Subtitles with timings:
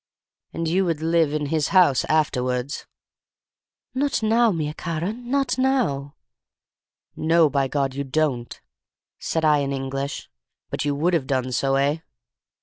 [0.51, 2.87] "'And you would live in his house afterwards?'
[3.93, 6.15] "'Not now, mia cara—not now!'
[7.15, 8.59] "'No, by God you don't!'
[9.19, 10.27] said I in English.
[10.71, 11.97] 'But you would have done so, eh?